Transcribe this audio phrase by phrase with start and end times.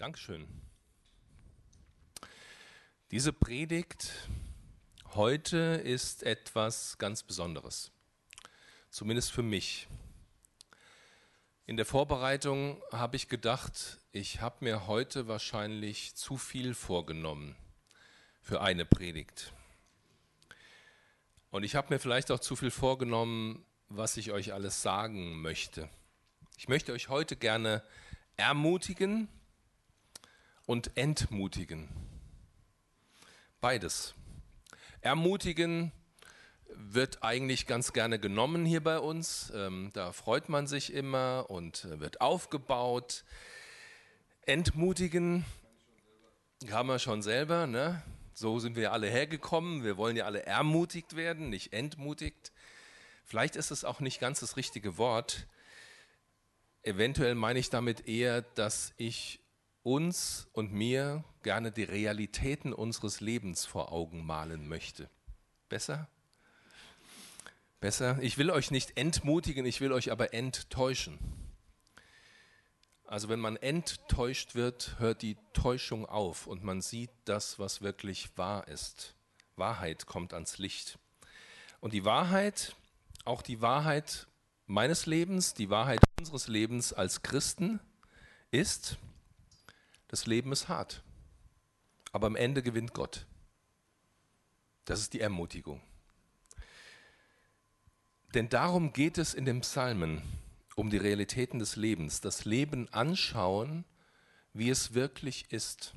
[0.00, 0.48] Dankeschön.
[3.10, 4.10] Diese Predigt
[5.12, 7.92] heute ist etwas ganz Besonderes,
[8.88, 9.88] zumindest für mich.
[11.66, 17.54] In der Vorbereitung habe ich gedacht, ich habe mir heute wahrscheinlich zu viel vorgenommen
[18.40, 19.52] für eine Predigt.
[21.50, 25.90] Und ich habe mir vielleicht auch zu viel vorgenommen, was ich euch alles sagen möchte.
[26.56, 27.82] Ich möchte euch heute gerne
[28.38, 29.28] ermutigen
[30.70, 31.88] und entmutigen.
[33.60, 34.14] Beides.
[35.00, 35.90] Ermutigen
[36.68, 39.52] wird eigentlich ganz gerne genommen hier bei uns.
[39.52, 43.24] Ähm, da freut man sich immer und wird aufgebaut.
[44.42, 45.44] Entmutigen
[46.70, 47.66] haben wir schon selber.
[47.66, 48.00] Ne?
[48.32, 49.82] So sind wir alle hergekommen.
[49.82, 52.52] Wir wollen ja alle ermutigt werden, nicht entmutigt.
[53.24, 55.48] Vielleicht ist es auch nicht ganz das richtige Wort.
[56.84, 59.39] Eventuell meine ich damit eher, dass ich
[59.82, 65.08] uns und mir gerne die Realitäten unseres Lebens vor Augen malen möchte.
[65.68, 66.08] Besser?
[67.80, 68.18] Besser?
[68.20, 71.18] Ich will euch nicht entmutigen, ich will euch aber enttäuschen.
[73.06, 78.28] Also wenn man enttäuscht wird, hört die Täuschung auf und man sieht das, was wirklich
[78.36, 79.14] wahr ist.
[79.56, 80.98] Wahrheit kommt ans Licht.
[81.80, 82.76] Und die Wahrheit,
[83.24, 84.28] auch die Wahrheit
[84.66, 87.80] meines Lebens, die Wahrheit unseres Lebens als Christen
[88.50, 88.98] ist,
[90.10, 91.04] das Leben ist hart,
[92.10, 93.26] aber am Ende gewinnt Gott.
[94.84, 95.80] Das ist die Ermutigung.
[98.34, 100.20] Denn darum geht es in den Psalmen,
[100.74, 103.84] um die Realitäten des Lebens, das Leben anschauen,
[104.52, 105.94] wie es wirklich ist.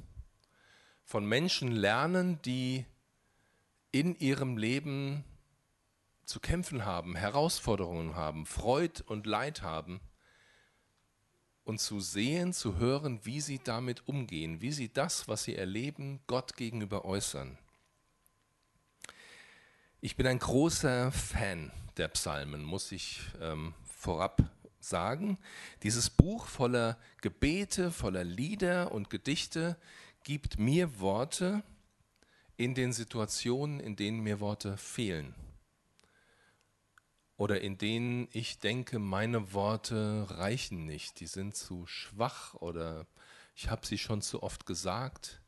[1.03, 2.85] Von Menschen lernen, die
[3.91, 5.23] in ihrem Leben
[6.25, 10.01] zu kämpfen haben, Herausforderungen haben, Freud und Leid haben
[11.63, 16.19] und zu sehen, zu hören, wie sie damit umgehen, wie sie das, was sie erleben,
[16.27, 17.57] Gott gegenüber äußern.
[20.01, 24.43] Ich bin ein großer Fan der Psalmen, muss ich ähm, vorab
[24.79, 25.37] sagen.
[25.83, 29.77] Dieses Buch voller Gebete, voller Lieder und Gedichte
[30.23, 31.63] gibt mir Worte
[32.57, 35.33] in den Situationen, in denen mir Worte fehlen
[37.37, 43.07] oder in denen ich denke, meine Worte reichen nicht, die sind zu schwach oder
[43.55, 45.41] ich habe sie schon zu oft gesagt.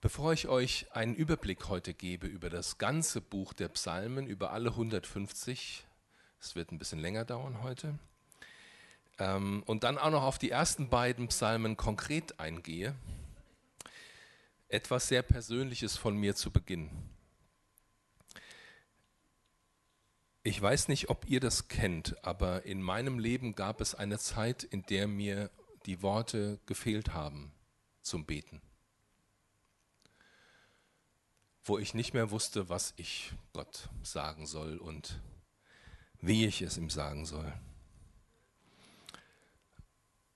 [0.00, 4.70] Bevor ich euch einen Überblick heute gebe über das ganze Buch der Psalmen, über alle
[4.70, 5.84] 150,
[6.40, 7.98] es wird ein bisschen länger dauern heute,
[9.18, 12.94] ähm, und dann auch noch auf die ersten beiden Psalmen konkret eingehe,
[14.68, 16.90] etwas sehr Persönliches von mir zu Beginn.
[20.42, 24.62] Ich weiß nicht, ob ihr das kennt, aber in meinem Leben gab es eine Zeit,
[24.62, 25.50] in der mir
[25.86, 27.52] die Worte gefehlt haben
[28.02, 28.62] zum Beten.
[31.64, 35.20] Wo ich nicht mehr wusste, was ich Gott sagen soll und
[36.20, 37.52] wie ich es ihm sagen soll.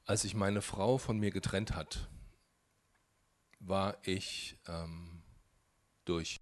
[0.04, 2.08] Als sich meine Frau von mir getrennt hat,
[3.60, 5.22] war ich ähm,
[6.04, 6.40] durch,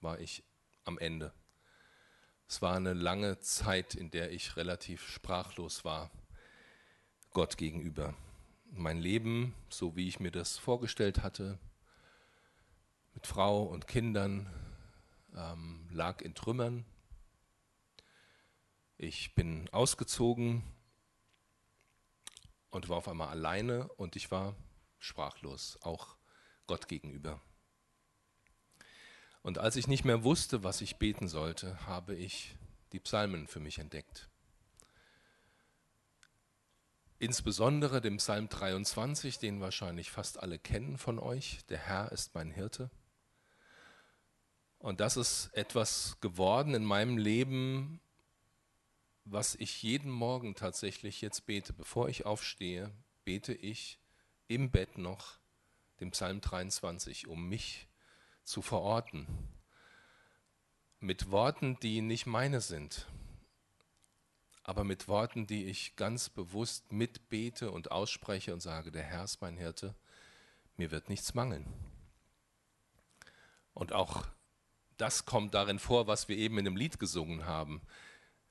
[0.00, 0.44] war ich
[0.84, 1.34] am Ende.
[2.50, 6.10] Es war eine lange Zeit, in der ich relativ sprachlos war
[7.34, 8.14] Gott gegenüber.
[8.70, 11.58] Mein Leben, so wie ich mir das vorgestellt hatte,
[13.12, 14.50] mit Frau und Kindern,
[15.36, 16.86] ähm, lag in Trümmern.
[18.96, 20.62] Ich bin ausgezogen
[22.70, 24.56] und war auf einmal alleine und ich war
[24.98, 26.16] sprachlos, auch
[26.66, 27.42] Gott gegenüber.
[29.48, 32.54] Und als ich nicht mehr wusste, was ich beten sollte, habe ich
[32.92, 34.28] die Psalmen für mich entdeckt.
[37.18, 41.64] Insbesondere den Psalm 23, den wahrscheinlich fast alle kennen von euch.
[41.70, 42.90] Der Herr ist mein Hirte.
[44.80, 48.02] Und das ist etwas geworden in meinem Leben,
[49.24, 51.72] was ich jeden Morgen tatsächlich jetzt bete.
[51.72, 52.92] Bevor ich aufstehe,
[53.24, 53.98] bete ich
[54.46, 55.38] im Bett noch
[56.00, 57.87] den Psalm 23, um mich
[58.48, 59.26] zu verorten.
[61.00, 63.06] Mit Worten, die nicht meine sind,
[64.64, 69.40] aber mit Worten, die ich ganz bewusst mitbete und ausspreche und sage, der Herr ist
[69.40, 69.94] mein Hirte,
[70.76, 71.66] mir wird nichts mangeln.
[73.74, 74.26] Und auch
[74.96, 77.82] das kommt darin vor, was wir eben in dem Lied gesungen haben.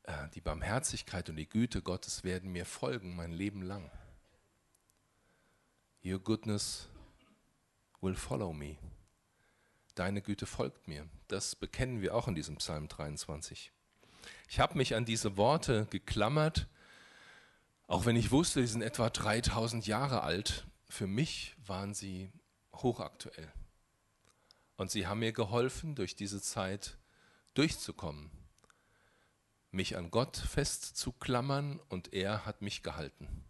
[0.04, 3.92] Äh, die Barmherzigkeit und die Güte Gottes werden mir folgen mein Leben lang.
[6.06, 6.88] Your goodness
[8.00, 8.78] will follow me
[10.00, 11.08] deine Güte folgt mir.
[11.28, 13.72] Das bekennen wir auch in diesem Psalm 23.
[14.50, 16.68] Ich habe mich an diese Worte geklammert,
[17.88, 22.32] Auch wenn ich wusste, die sind etwa 3000 Jahre alt, für mich waren sie
[22.74, 23.52] hochaktuell.
[24.76, 26.98] Und sie haben mir geholfen, durch diese Zeit
[27.54, 28.30] durchzukommen,
[29.72, 33.46] mich an Gott festzuklammern und er hat mich gehalten.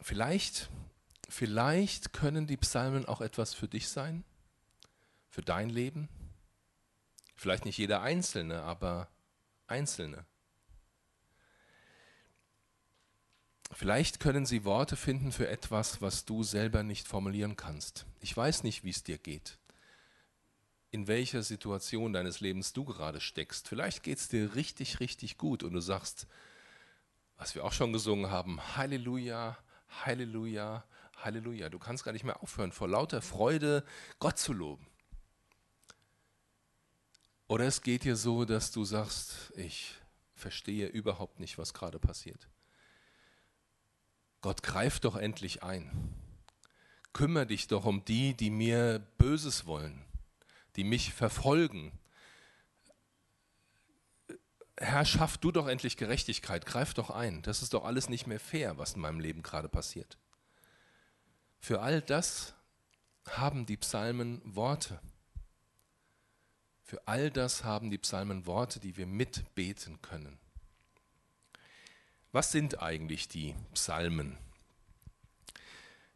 [0.00, 0.68] Vielleicht,
[1.32, 4.24] vielleicht können die Psalmen auch etwas für dich sein,
[5.28, 6.08] für dein Leben.
[7.36, 9.08] Vielleicht nicht jeder Einzelne, aber
[9.66, 10.26] Einzelne.
[13.72, 18.04] Vielleicht können sie Worte finden für etwas, was du selber nicht formulieren kannst.
[18.20, 19.58] Ich weiß nicht, wie es dir geht,
[20.90, 23.68] in welcher Situation deines Lebens du gerade steckst.
[23.68, 26.26] Vielleicht geht es dir richtig, richtig gut und du sagst,
[27.36, 29.56] was wir auch schon gesungen haben, Halleluja,
[30.04, 30.84] Halleluja,
[31.24, 31.68] Halleluja.
[31.68, 33.84] Du kannst gar nicht mehr aufhören, vor lauter Freude
[34.18, 34.86] Gott zu loben.
[37.48, 39.96] Oder es geht dir so, dass du sagst, ich
[40.36, 42.48] verstehe überhaupt nicht, was gerade passiert.
[44.40, 46.14] Gott greift doch endlich ein.
[47.12, 50.04] Kümmer dich doch um die, die mir Böses wollen,
[50.76, 51.92] die mich verfolgen.
[54.76, 57.42] Herr, schaff du doch endlich Gerechtigkeit, greif doch ein.
[57.42, 60.16] Das ist doch alles nicht mehr fair, was in meinem Leben gerade passiert.
[61.60, 62.54] Für all das
[63.28, 64.98] haben die Psalmen Worte.
[66.82, 70.38] Für all das haben die Psalmen Worte, die wir mitbeten können.
[72.32, 74.38] Was sind eigentlich die Psalmen?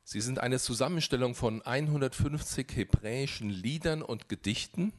[0.03, 4.93] Sie sind eine Zusammenstellung von 150 hebräischen Liedern und Gedichten,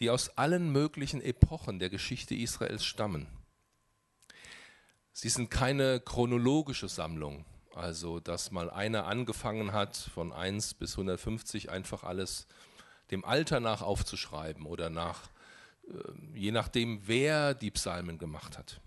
[0.00, 3.26] die aus allen möglichen Epochen der Geschichte Israels stammen.
[5.12, 11.70] Sie sind keine chronologische Sammlung, also dass mal einer angefangen hat, von 1 bis 150
[11.70, 12.46] einfach alles
[13.10, 15.30] dem Alter nach aufzuschreiben oder nach,
[15.88, 18.80] äh, je nachdem, wer die Psalmen gemacht hat.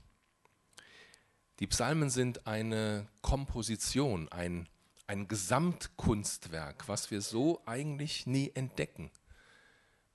[1.60, 4.68] Die Psalmen sind eine Komposition, ein,
[5.07, 9.12] ein Gesamtkunstwerk, was wir so eigentlich nie entdecken,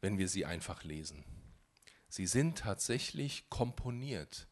[0.01, 1.25] wenn wir sie einfach lesen.
[2.09, 4.49] Sie sind tatsächlich komponiert,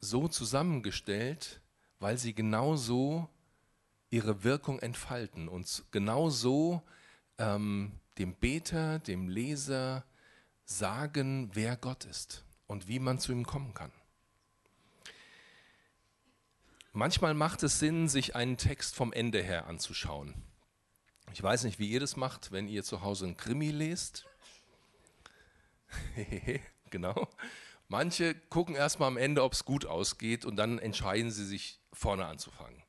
[0.00, 1.60] so zusammengestellt,
[1.98, 3.28] weil sie genau so
[4.10, 6.82] ihre Wirkung entfalten und genau so
[7.38, 10.04] ähm, dem Beter, dem Leser
[10.64, 13.92] sagen, wer Gott ist und wie man zu ihm kommen kann.
[16.92, 20.34] Manchmal macht es Sinn, sich einen Text vom Ende her anzuschauen.
[21.32, 24.26] Ich weiß nicht, wie ihr das macht, wenn ihr zu Hause einen Krimi lest.
[26.90, 27.28] genau.
[27.88, 32.26] Manche gucken erstmal am Ende, ob es gut ausgeht und dann entscheiden sie sich, vorne
[32.26, 32.82] anzufangen.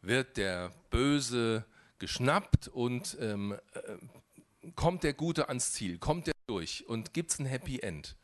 [0.00, 1.64] Wird der Böse
[1.98, 7.38] geschnappt und ähm, äh, kommt der Gute ans Ziel, kommt er durch und gibt es
[7.38, 8.16] ein Happy End?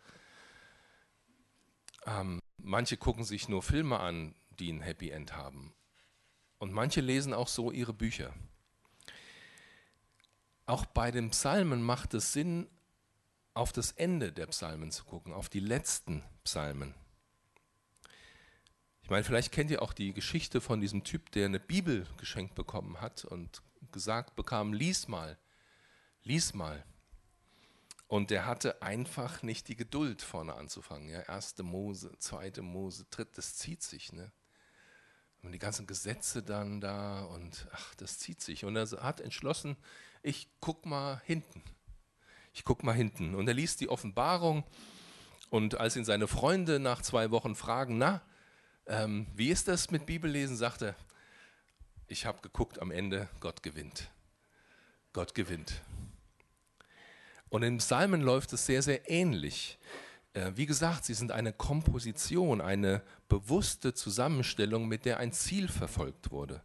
[2.07, 5.75] Ähm, manche gucken sich nur Filme an, die ein Happy End haben.
[6.59, 8.35] Und manche lesen auch so ihre Bücher.
[10.67, 12.69] Auch bei den Psalmen macht es Sinn,
[13.53, 16.95] auf das Ende der Psalmen zu gucken, auf die letzten Psalmen.
[19.11, 22.55] Ich meine, vielleicht kennt ihr auch die Geschichte von diesem Typ, der eine Bibel geschenkt
[22.55, 23.61] bekommen hat und
[23.91, 25.37] gesagt bekam, lies mal,
[26.23, 26.85] lies mal.
[28.07, 31.09] Und der hatte einfach nicht die Geduld, vorne anzufangen.
[31.09, 34.13] Ja, erste Mose, zweite Mose, dritte, das zieht sich.
[34.13, 34.31] Ne?
[35.43, 38.65] Und die ganzen Gesetze dann da und ach, das zieht sich.
[38.65, 39.77] Und er hat entschlossen,
[40.23, 41.65] ich guck mal hinten.
[42.53, 43.35] Ich guck mal hinten.
[43.35, 44.63] Und er liest die Offenbarung.
[45.49, 48.23] Und als ihn seine Freunde nach zwei Wochen fragen, na,
[48.91, 50.97] ähm, wie ist das mit Bibellesen, sagt er,
[52.09, 54.11] ich habe geguckt am Ende, Gott gewinnt.
[55.13, 55.81] Gott gewinnt.
[57.49, 59.79] Und in Psalmen läuft es sehr, sehr ähnlich.
[60.33, 66.33] Äh, wie gesagt, sie sind eine Komposition, eine bewusste Zusammenstellung, mit der ein Ziel verfolgt
[66.33, 66.63] wurde.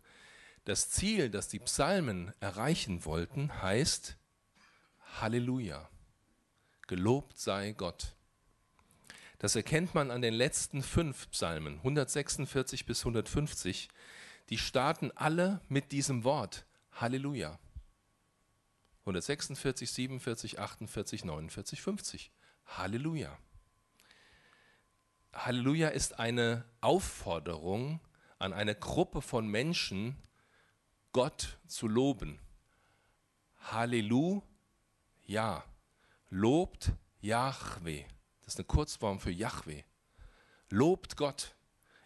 [0.63, 4.17] Das Ziel, das die Psalmen erreichen wollten, heißt
[5.21, 5.87] Halleluja.
[6.87, 8.14] Gelobt sei Gott.
[9.45, 13.89] Das erkennt man an den letzten fünf Psalmen, 146 bis 150.
[14.49, 17.59] Die starten alle mit diesem Wort Halleluja.
[19.01, 22.31] 146, 47, 48, 49, 50.
[22.65, 23.37] Halleluja.
[25.31, 27.99] Halleluja ist eine Aufforderung
[28.39, 30.15] an eine Gruppe von Menschen,
[31.11, 32.39] Gott zu loben.
[33.59, 34.41] Halleluja.
[36.31, 38.05] Lobt Yahweh.
[38.45, 39.83] Das ist eine Kurzform für Yahweh.
[40.69, 41.55] Lobt Gott.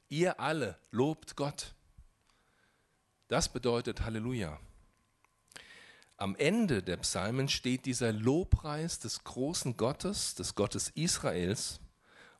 [0.07, 1.75] Ihr alle lobt Gott.
[3.27, 4.59] Das bedeutet Halleluja.
[6.17, 11.79] Am Ende der Psalmen steht dieser Lobpreis des großen Gottes, des Gottes Israels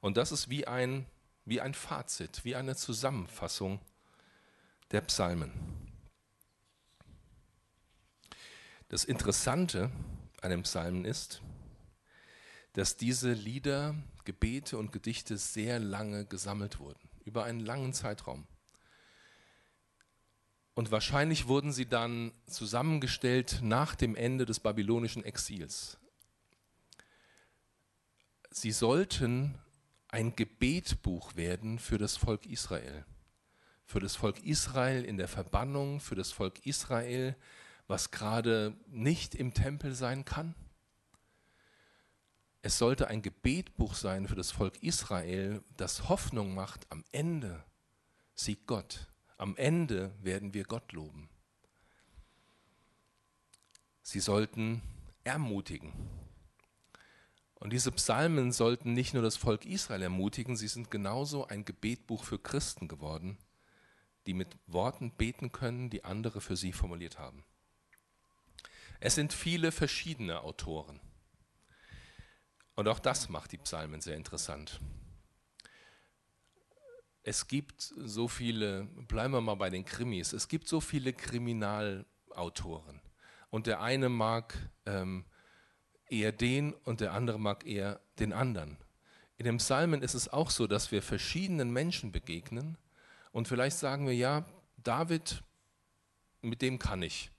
[0.02, 1.06] Und das ist wie ein,
[1.46, 3.80] wie ein Fazit, wie eine Zusammenfassung
[4.92, 5.52] der Psalmen.
[8.88, 9.92] Das Interessante
[10.42, 11.42] an den Psalmen ist,
[12.80, 13.94] dass diese Lieder,
[14.24, 18.48] Gebete und Gedichte sehr lange gesammelt wurden, über einen langen Zeitraum.
[20.76, 25.98] Und wahrscheinlich wurden sie dann zusammengestellt nach dem Ende des babylonischen Exils.
[28.50, 29.60] Sie sollten
[30.08, 33.06] ein Gebetbuch werden für das Volk Israel.
[33.84, 37.36] Für das Volk Israel in der Verbannung, für das Volk Israel,
[37.88, 40.56] was gerade nicht im Tempel sein kann.
[42.62, 47.64] Es sollte ein Gebetbuch sein für das Volk Israel, das Hoffnung macht, am Ende
[48.36, 49.08] siegt Gott.
[49.38, 51.30] Am Ende werden wir Gott loben.
[54.02, 54.82] Sie sollten
[55.24, 55.94] ermutigen.
[57.56, 62.24] Und diese Psalmen sollten nicht nur das Volk Israel ermutigen, sie sind genauso ein Gebetbuch
[62.24, 63.38] für Christen geworden,
[64.26, 67.46] die mit Worten beten können, die andere für sie formuliert haben.
[69.00, 71.00] Es sind viele verschiedene Autoren.
[72.80, 74.80] Und auch das macht die Psalmen sehr interessant.
[77.24, 83.02] Es gibt so viele, bleiben wir mal bei den Krimis, es gibt so viele Kriminalautoren.
[83.50, 84.56] Und der eine mag
[84.86, 85.26] ähm,
[86.08, 88.78] eher den und der andere mag eher den anderen.
[89.36, 92.78] In den Psalmen ist es auch so, dass wir verschiedenen Menschen begegnen
[93.34, 94.46] und vielleicht sagen wir, ja,
[94.78, 95.44] David,
[96.42, 97.30] mit dem kann ich.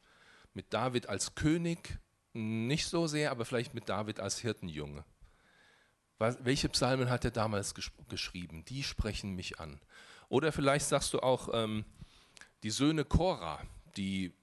[0.53, 1.99] Mit David als König
[2.35, 5.03] nicht so sehr, aber vielleicht mit David als Hirtenjunge.
[6.21, 8.65] Welche Psalmen hat er damals gesch geschrieben?
[8.67, 9.81] Die sprechen mich an.
[10.29, 11.87] Oder vielleicht sagst du auch ähm,
[12.63, 13.63] die Söhne Korah,
[13.97, 14.35] die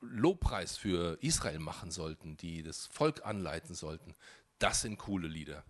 [0.00, 4.14] Lobpreis für Israel machen sollten, die das Volk anleiten sollten.
[4.58, 5.62] Das sind coole Lieder.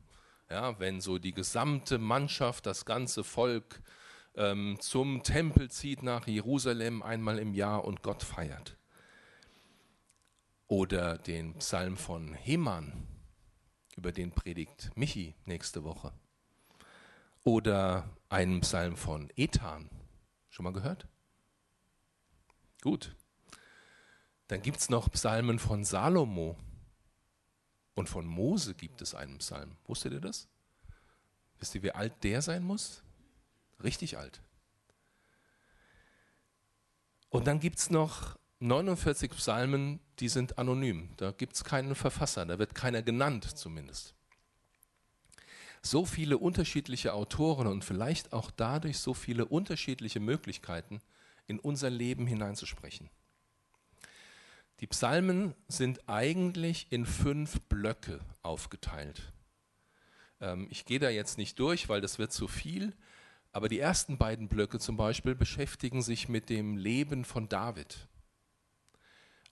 [0.49, 3.83] Ja, wenn so die gesamte Mannschaft, das ganze Volk
[4.37, 8.77] ähm, zum Tempel zieht nach Jerusalem einmal im Jahr und Gott feiert.
[10.69, 13.09] Oder den Psalm von Heman,
[13.97, 16.13] über den predigt Michi nächste Woche.
[17.45, 19.91] Oder einen Psalm von Ethan.
[20.51, 21.07] Schon mal gehört?
[22.83, 23.15] Gut.
[24.49, 26.57] Dann gibt es noch Psalmen von Salomo.
[27.95, 29.77] Und von Mose gibt es einen Psalm.
[29.87, 30.49] Wusstet ihr das?
[31.59, 33.03] Wisst ihr, wie alt der sein muss?
[33.83, 34.43] Richtig alt.
[37.31, 41.11] Und dann gibt es noch 49 Psalmen, die sind anonym.
[41.19, 44.15] Da gibt es keinen Verfasser, da wird keiner genannt zumindest.
[45.83, 51.01] So viele unterschiedliche Autoren und vielleicht auch dadurch so viele unterschiedliche Möglichkeiten,
[51.47, 53.09] in unser Leben hineinzusprechen.
[54.81, 59.33] Die Psalmen sind eigentlich in fünf Blöcke aufgeteilt.
[60.41, 62.95] Ähm, ich gehe da jetzt nicht durch, weil das wird zu viel,
[63.53, 68.09] aber die ersten beiden Blöcke zum Beispiel beschäftigen sich mit dem Leben von David.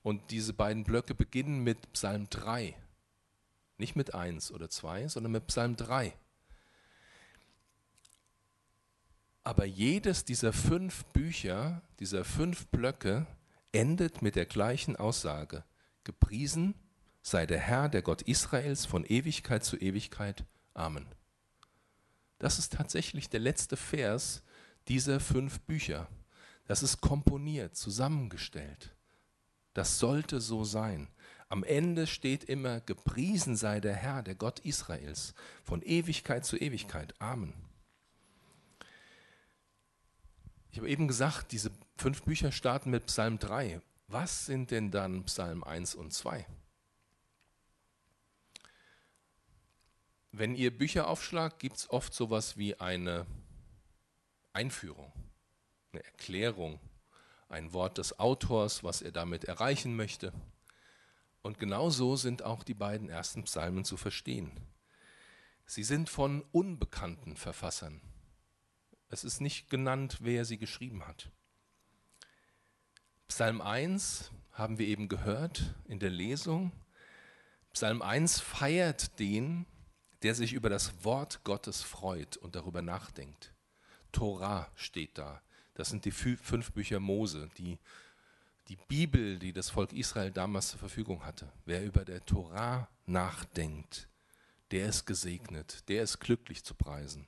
[0.05, 2.77] Und diese beiden Blöcke beginnen mit Psalm 3.
[3.79, 6.13] Nicht mit 1 oder 2, sondern mit Psalm 3.
[9.45, 13.27] Aber jedes dieser fünf Bücher, dieser fünf Blöcke,
[13.73, 15.65] endet mit der gleichen Aussage.
[16.05, 16.75] Gepriesen
[17.23, 20.45] sei der Herr, der Gott Israels, von Ewigkeit zu Ewigkeit.
[20.75, 21.07] Amen.
[22.39, 24.43] Das ist tatsächlich der letzte Vers
[24.87, 26.09] dieser fünf Bücher.
[26.67, 28.95] Das ist komponiert, zusammengestellt.
[29.75, 31.09] Das sollte so sein.
[31.49, 37.14] Am Ende steht immer, gepriesen sei der Herr, der Gott Israels, von Ewigkeit zu Ewigkeit.
[37.21, 37.52] Amen.
[40.71, 43.81] Ich habe eben gesagt, diese fünf Bücher starten mit Psalm 3.
[44.09, 46.47] Was sind denn dann Psalm 1 und 2?
[50.33, 53.26] Wenn ihr Bücher aufschlagt, gibt es oft sowas wie eine
[54.52, 55.12] Einführung,
[55.93, 56.81] eine Erklärung,
[57.49, 60.33] ein Wort des Autors, was er damit erreichen möchte.
[61.43, 64.51] Und genauso sind auch die beiden ersten Psalmen zu verstehen.
[65.67, 68.01] Sie sind von unbekannten Verfassern.
[69.09, 71.31] Es ist nicht genannt, wer sie geschrieben hat.
[73.29, 76.73] Psalm 1 haben wir eben gehört in der Lesung.
[77.73, 79.67] Psalm 1 feiert den,
[80.23, 83.55] der sich über das Wort Gottes freut und darüber nachdenkt.
[84.13, 85.43] Torah steht da.
[85.75, 87.78] Das sind die fünf Bücher Mose, die,
[88.69, 91.52] die Bibel, die das Volk Israel damals zur Verfügung hatte.
[91.64, 94.09] Wer über der Torah nachdenkt,
[94.71, 97.26] der ist gesegnet, der ist glücklich zu preisen.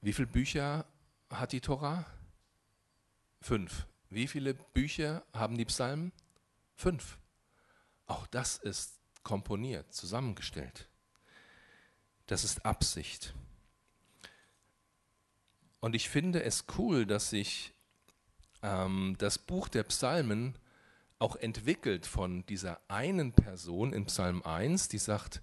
[0.00, 0.86] Wie viele Bücher
[1.30, 2.06] hat die Torah?
[3.40, 3.86] Fünf.
[4.10, 6.12] Wie viele Bücher haben die Psalmen?
[6.76, 7.18] Fünf.
[8.06, 10.88] Auch das ist komponiert, zusammengestellt.
[12.26, 13.34] Das ist Absicht.
[15.80, 17.74] Und ich finde es cool, dass sich
[18.62, 20.58] ähm, das Buch der Psalmen
[21.18, 25.42] auch entwickelt von dieser einen Person in Psalm 1, die sagt,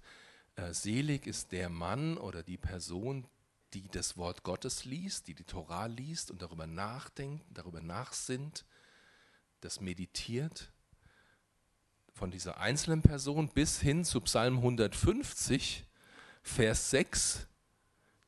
[0.56, 3.26] äh, selig ist der Mann oder die Person,
[3.74, 8.64] die das Wort Gottes liest, die die Torah liest und darüber nachdenkt, darüber nachsinnt,
[9.60, 10.72] das meditiert.
[12.14, 15.84] Von dieser einzelnen Person bis hin zu Psalm 150,
[16.42, 17.46] Vers 6,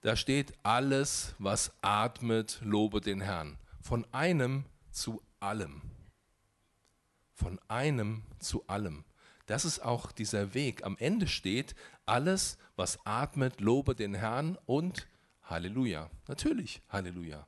[0.01, 3.59] da steht alles, was atmet, lobe den Herrn.
[3.81, 5.83] Von einem zu allem.
[7.35, 9.05] Von einem zu allem.
[9.47, 10.85] Das ist auch dieser Weg.
[10.85, 11.75] Am Ende steht,
[12.07, 15.09] alles, was atmet, lobe den Herrn und
[15.43, 16.11] Halleluja.
[16.29, 17.47] Natürlich, Halleluja.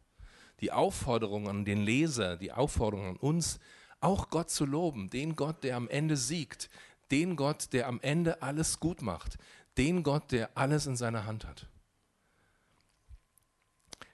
[0.60, 3.60] Die Aufforderung an den Leser, die Aufforderung an uns,
[4.00, 6.70] auch Gott zu loben, den Gott, der am Ende siegt,
[7.10, 9.38] den Gott, der am Ende alles gut macht,
[9.76, 11.66] den Gott, der alles in seiner Hand hat.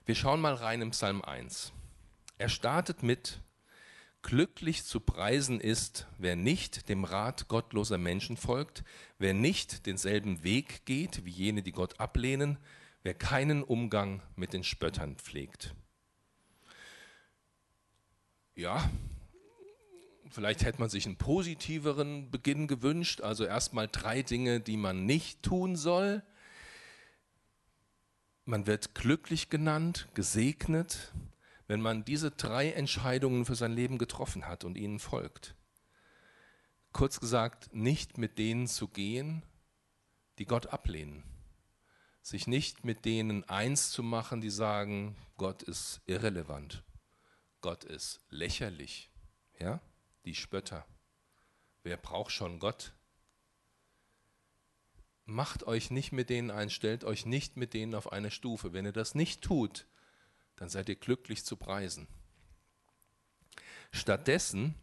[0.07, 1.73] Wir schauen mal rein im Psalm 1.
[2.37, 3.41] Er startet mit,
[4.21, 8.85] Glücklich zu preisen ist, wer nicht dem Rat gottloser Menschen folgt,
[9.19, 12.57] wer nicht denselben Weg geht wie jene, die Gott ablehnen,
[13.03, 15.75] wer keinen Umgang mit den Spöttern pflegt.
[18.55, 18.89] Ja,
[20.29, 25.43] vielleicht hätte man sich einen positiveren Beginn gewünscht, also erstmal drei Dinge, die man nicht
[25.43, 26.23] tun soll.
[28.49, 31.11] Man wird glücklich genannt, gesegnet,
[31.67, 35.53] wenn man diese drei Entscheidungen für sein Leben getroffen hat und ihnen folgt.
[36.93, 39.43] Kurz gesagt, nicht mit denen zu gehen,
[40.37, 41.25] die Gott ablehnen.
[42.21, 46.85] Sich nicht mit denen eins zu machen, die sagen, Gott ist irrelevant,
[47.59, 49.11] Gott ist lächerlich,
[49.59, 49.81] ja,
[50.23, 50.85] die Spötter.
[51.83, 52.93] Wer braucht schon Gott?
[55.29, 58.71] Macht euch nicht mit denen ein, stellt euch nicht mit denen auf eine Stufe.
[58.71, 59.85] Wenn ihr das nicht tut,
[60.55, 62.07] dann seid ihr glücklich zu preisen.
[63.91, 64.73] Stattdessen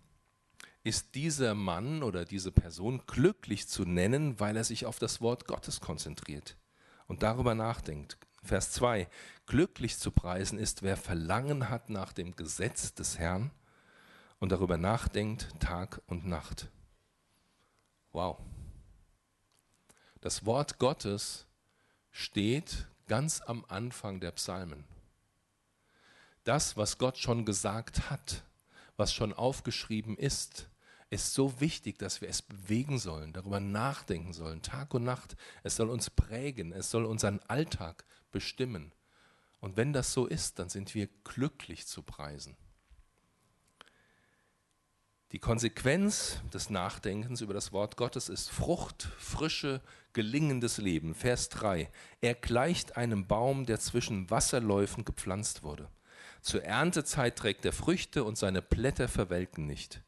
[0.83, 5.47] ist dieser Mann oder diese Person glücklich zu nennen, weil er sich auf das Wort
[5.47, 6.59] Gottes konzentriert
[7.07, 8.19] und darüber nachdenkt.
[8.43, 9.09] Vers 2.
[9.47, 13.51] Glücklich zu preisen ist, wer Verlangen hat nach dem Gesetz des Herrn
[14.41, 16.69] und darüber nachdenkt Tag und Nacht.
[18.13, 18.39] Wow.
[20.25, 21.47] Das Wort Gottes
[22.11, 24.85] steht ganz am Anfang der Psalmen
[26.45, 28.45] das, was Gott schon gesagt hat,
[28.97, 30.69] was schon aufgeschrieben ist,
[31.11, 35.37] ist so wichtig, dass wir es bewegen sollen, darüber nachdenken sollen, Tag und Nacht.
[35.63, 38.93] Es soll uns prägen, es soll unseren Alltag bestimmen.
[39.61, 42.57] Und wenn das so ist, dann sind wir glücklich zu preisen.
[45.33, 49.81] Die Konsequenz des Nachdenkens über das Wort Gottes ist Frucht, frische,
[50.15, 51.15] gelingendes Leben.
[51.15, 51.91] Vers 3.
[52.23, 55.89] Er gleicht einem Baum, der zwischen Wasserläufen gepflanzt wurde.
[56.41, 60.03] Zur Erntezeit trägt er Früchte und seine Blätter verwelken nicht.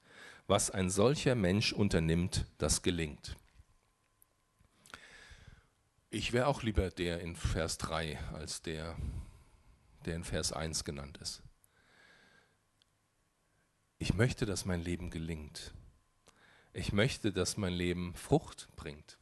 [0.47, 3.37] Was ein solcher Mensch unternimmt, das gelingt.
[6.11, 8.97] Ich wäre auch lieber der in Vers 3 als der,
[10.05, 11.43] der in Vers 1 genannt ist.
[13.99, 15.75] Ich möchte, dass mein Leben gelingt.
[16.73, 19.19] Ich möchte, dass mein Leben Frucht bringt.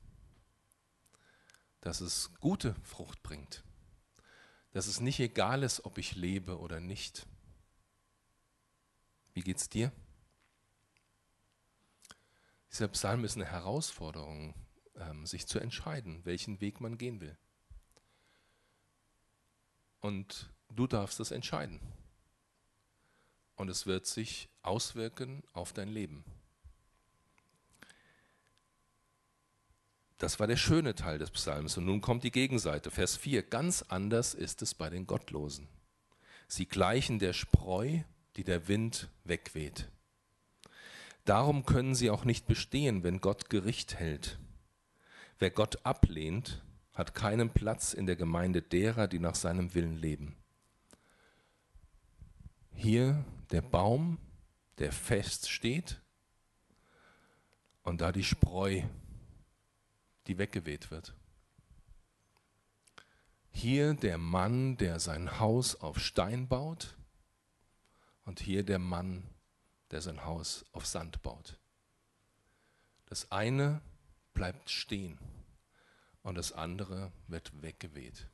[1.84, 3.62] Dass es gute Frucht bringt
[4.74, 7.28] dass es nicht egal ist, ob ich lebe oder nicht.
[9.32, 9.92] Wie geht's dir?
[12.72, 14.52] Dieser Psalm ist eine Herausforderung,
[14.96, 17.38] ähm, sich zu entscheiden, welchen Weg man gehen will.
[20.00, 21.80] Und du darfst es entscheiden.
[23.54, 26.24] Und es wird sich auswirken auf dein Leben.
[30.24, 31.76] Das war der schöne Teil des Psalms.
[31.76, 33.42] Und nun kommt die Gegenseite, Vers 4.
[33.42, 35.68] Ganz anders ist es bei den Gottlosen.
[36.48, 37.98] Sie gleichen der Spreu,
[38.36, 39.90] die der Wind wegweht.
[41.26, 44.38] Darum können sie auch nicht bestehen, wenn Gott Gericht hält.
[45.38, 50.36] Wer Gott ablehnt, hat keinen Platz in der Gemeinde derer, die nach seinem Willen leben.
[52.72, 54.16] Hier der Baum,
[54.78, 56.00] der fest steht,
[57.82, 58.80] und da die Spreu,
[60.26, 61.14] die weggeweht wird.
[63.50, 66.96] Hier der Mann, der sein Haus auf Stein baut
[68.24, 69.22] und hier der Mann,
[69.90, 71.58] der sein Haus auf Sand baut.
[73.06, 73.80] Das eine
[74.32, 75.18] bleibt stehen
[76.22, 78.28] und das andere wird weggeweht.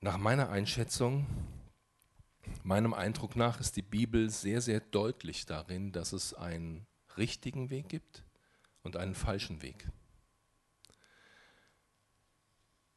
[0.00, 1.26] Nach meiner Einschätzung,
[2.64, 6.86] meinem Eindruck nach, ist die Bibel sehr, sehr deutlich darin, dass es ein
[7.16, 8.24] richtigen Weg gibt
[8.82, 9.86] und einen falschen Weg.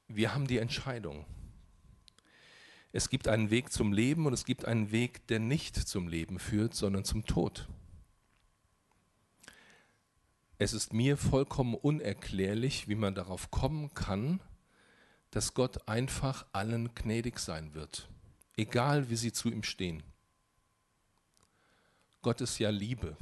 [0.08, 1.26] wir haben die Entscheidung.
[2.92, 6.40] Es gibt einen Weg zum Leben und es gibt einen Weg, der nicht zum Leben
[6.40, 7.68] führt, sondern zum Tod.
[10.58, 14.40] Es ist mir vollkommen unerklärlich, wie man darauf kommen kann,
[15.32, 18.08] dass Gott einfach allen gnädig sein wird,
[18.56, 20.02] egal wie sie zu ihm stehen.
[22.22, 23.18] Gott ist ja Liebe.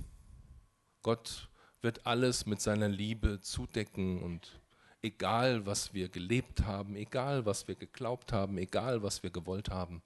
[1.03, 1.49] Gott
[1.81, 4.61] wird alles mit seiner Liebe zudecken und
[5.01, 10.01] egal was wir gelebt haben, egal was wir geglaubt haben, egal was wir gewollt haben,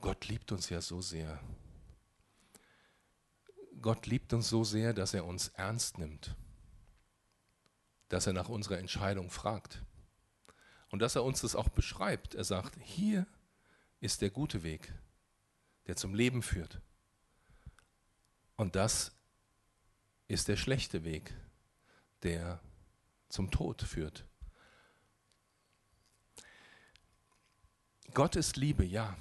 [0.00, 1.40] Gott liebt uns ja so sehr.
[3.80, 6.34] Gott liebt uns so sehr, dass er uns ernst nimmt,
[8.08, 9.82] dass er nach unserer Entscheidung fragt
[10.90, 12.34] und dass er uns das auch beschreibt.
[12.34, 13.26] Er sagt, hier
[14.00, 14.92] ist der gute Weg,
[15.86, 16.80] der zum Leben führt.
[18.56, 19.17] Und das
[20.28, 21.34] ist der schlechte Weg,
[22.22, 22.60] der
[23.28, 24.24] zum Tod führt.
[28.14, 29.16] Gott ist Liebe, ja.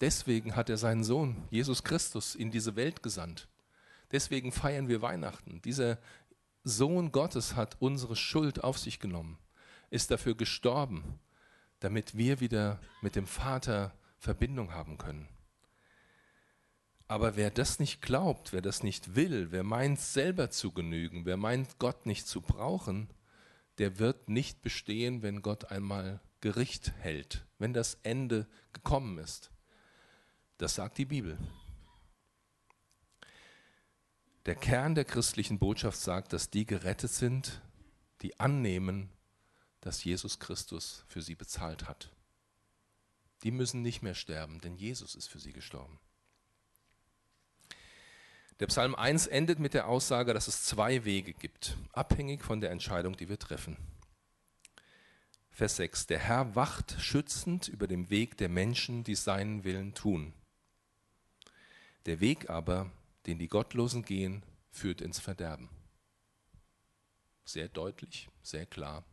[0.00, 3.48] Deswegen hat er seinen Sohn, Jesus Christus, in diese Welt gesandt.
[4.12, 5.60] Deswegen feiern wir Weihnachten.
[5.62, 5.98] Dieser
[6.64, 9.38] Sohn Gottes hat unsere Schuld auf sich genommen,
[9.90, 11.18] ist dafür gestorben,
[11.80, 15.28] damit wir wieder mit dem Vater Verbindung haben können.
[17.08, 21.38] Aber wer das nicht glaubt, wer das nicht will, wer meint selber zu genügen, wer
[21.38, 23.08] meint Gott nicht zu brauchen,
[23.78, 29.50] der wird nicht bestehen, wenn Gott einmal Gericht hält, wenn das Ende gekommen ist.
[30.58, 31.38] Das sagt die Bibel.
[34.44, 37.62] Der Kern der christlichen Botschaft sagt, dass die gerettet sind,
[38.20, 39.08] die annehmen,
[39.80, 42.10] dass Jesus Christus für sie bezahlt hat.
[43.44, 45.98] Die müssen nicht mehr sterben, denn Jesus ist für sie gestorben.
[48.60, 52.70] Der Psalm 1 endet mit der Aussage, dass es zwei Wege gibt, abhängig von der
[52.70, 53.76] Entscheidung, die wir treffen.
[55.50, 56.06] Vers 6.
[56.06, 60.32] Der Herr wacht schützend über dem Weg der Menschen, die seinen Willen tun.
[62.06, 62.90] Der Weg aber
[63.26, 65.68] den die Gottlosen gehen, führt ins Verderben.
[67.44, 69.04] Sehr deutlich, sehr klar.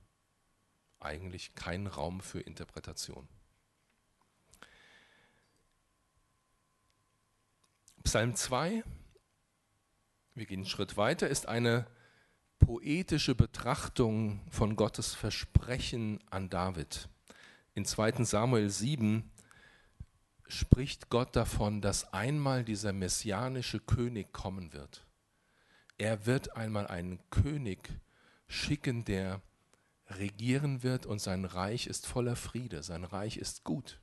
[0.99, 3.27] Eigentlich kein Raum für Interpretation.
[8.03, 8.83] Psalm 2,
[10.35, 11.87] wir gehen einen Schritt weiter, ist eine
[12.59, 17.07] poetische Betrachtung von Gottes Versprechen an David.
[17.73, 19.31] In 2 Samuel 7
[20.47, 25.05] spricht Gott davon, dass einmal dieser messianische König kommen wird.
[25.97, 27.89] Er wird einmal einen König
[28.47, 29.41] schicken, der
[30.07, 34.01] regieren wird und sein Reich ist voller Friede, sein Reich ist gut.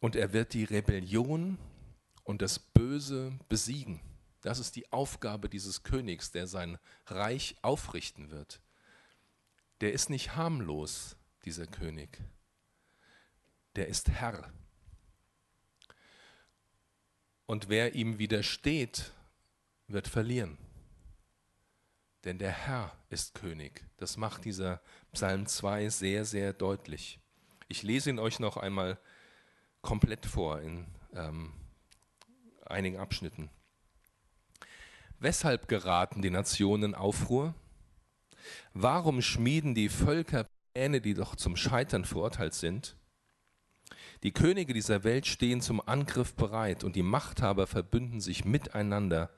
[0.00, 1.58] Und er wird die Rebellion
[2.28, 4.00] und das Böse besiegen.
[4.42, 8.60] Das ist die Aufgabe dieses Königs, der sein Reich aufrichten wird.
[9.80, 12.20] Der ist nicht harmlos, dieser König
[13.78, 14.52] der ist Herr.
[17.46, 19.12] Und wer ihm widersteht,
[19.86, 20.58] wird verlieren.
[22.24, 23.84] Denn der Herr ist König.
[23.96, 27.20] Das macht dieser Psalm 2 sehr, sehr deutlich.
[27.68, 28.98] Ich lese ihn euch noch einmal
[29.80, 31.52] komplett vor in ähm,
[32.70, 33.50] einigen Abschnitten.
[35.18, 37.54] Weshalb geraten die Nationen Aufruhr?
[38.72, 42.96] Warum schmieden die Völker Pläne, die doch zum Scheitern verurteilt sind?
[44.22, 49.30] Die Könige dieser Welt stehen zum Angriff bereit und die Machthaber verbünden sich miteinander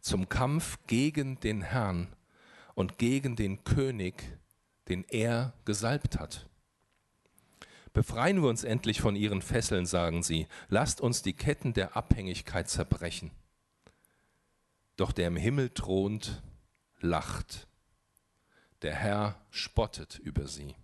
[0.00, 2.08] zum Kampf gegen den Herrn
[2.74, 4.36] und gegen den König,
[4.88, 6.49] den er gesalbt hat.
[7.92, 12.68] Befreien wir uns endlich von ihren Fesseln, sagen sie, lasst uns die Ketten der Abhängigkeit
[12.68, 13.30] zerbrechen.
[14.96, 16.42] Doch der im Himmel thront,
[17.00, 17.66] lacht,
[18.82, 20.74] der Herr spottet über sie.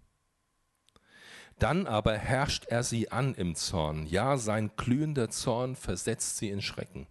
[1.59, 4.07] Dann aber herrscht er sie an im Zorn.
[4.07, 7.07] Ja, sein glühender Zorn versetzt sie in Schrecken.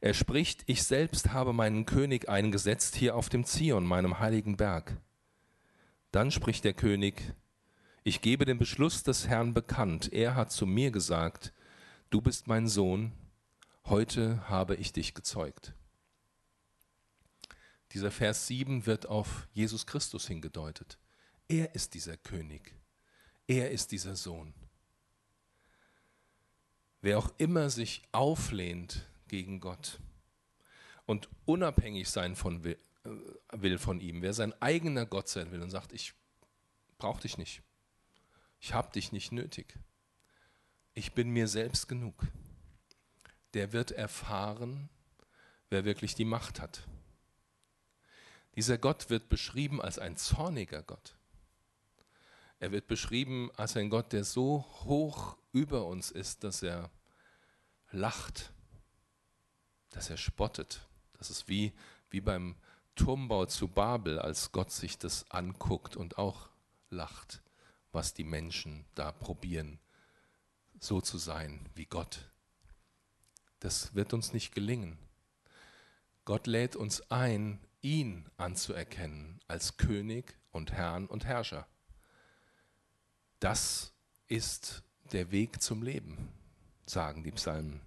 [0.00, 4.96] Er spricht, ich selbst habe meinen König eingesetzt hier auf dem Zion, meinem heiligen Berg.
[6.10, 7.34] Dann spricht der König,
[8.02, 10.12] ich gebe den Beschluss des Herrn bekannt.
[10.12, 11.52] Er hat zu mir gesagt,
[12.08, 13.12] du bist mein Sohn,
[13.84, 15.74] heute habe ich dich gezeugt.
[17.92, 20.98] Dieser Vers 7 wird auf Jesus Christus hingedeutet.
[21.48, 22.74] Er ist dieser König.
[23.46, 24.54] Er ist dieser Sohn.
[27.02, 29.98] Wer auch immer sich auflehnt gegen Gott
[31.06, 33.10] und unabhängig sein von will, äh,
[33.52, 36.14] will von ihm, wer sein eigener Gott sein will und sagt, ich
[36.98, 37.62] brauche dich nicht,
[38.60, 39.78] ich habe dich nicht nötig,
[40.94, 42.26] ich bin mir selbst genug,
[43.54, 44.88] der wird erfahren,
[45.70, 46.86] wer wirklich die Macht hat.
[48.56, 51.16] Dieser Gott wird beschrieben als ein zorniger Gott.
[52.58, 56.90] Er wird beschrieben als ein Gott, der so hoch über uns ist, dass er
[57.90, 58.52] lacht,
[59.90, 60.86] dass er spottet.
[61.14, 61.72] Das ist wie,
[62.10, 62.56] wie beim
[62.96, 66.50] Turmbau zu Babel, als Gott sich das anguckt und auch
[66.90, 67.40] lacht,
[67.92, 69.78] was die Menschen da probieren,
[70.78, 72.30] so zu sein wie Gott.
[73.60, 74.98] Das wird uns nicht gelingen.
[76.24, 81.66] Gott lädt uns ein, ihn anzuerkennen als König und Herrn und Herrscher.
[83.38, 83.92] Das
[84.28, 86.32] ist der Weg zum Leben,
[86.86, 87.80] sagen die Psalmen.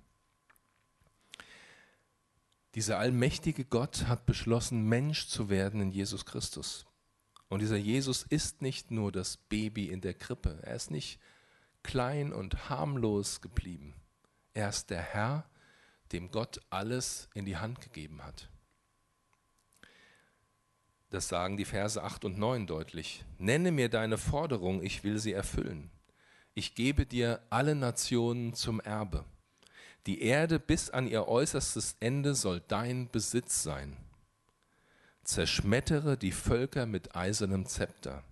[2.76, 6.86] Dieser allmächtige Gott hat beschlossen, Mensch zu werden in Jesus Christus.
[7.54, 10.58] Und dieser Jesus ist nicht nur das Baby in der Krippe.
[10.63, 11.20] Er ist nicht
[11.84, 13.94] klein und harmlos geblieben.
[14.56, 15.48] Er ist der Herr,
[16.13, 18.50] dem Gott alles in die Hand gegeben hat.
[21.12, 23.24] Das sagen die Verse 8 und 9 deutlich.
[23.38, 25.92] Nenne mir deine Forderung, ich will sie erfüllen.
[26.56, 29.26] Ich gebe dir alle Nationen zum Erbe.
[30.08, 33.96] Die Erde bis an ihr äußerstes Ende soll dein Besitz sein.
[35.24, 38.24] Zerschmettere die Völker mit eisernem Zepter.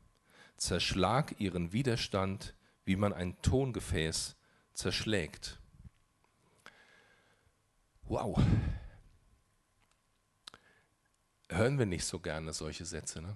[0.57, 2.53] Zerschlag ihren Widerstand,
[2.85, 4.35] wie man ein Tongefäß
[4.73, 5.59] zerschlägt.
[8.03, 8.41] Wow.
[11.49, 13.21] Hören wir nicht so gerne solche Sätze?
[13.21, 13.35] Ne?